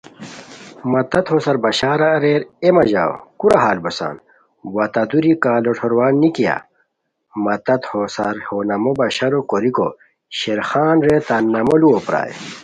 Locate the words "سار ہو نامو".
8.15-8.91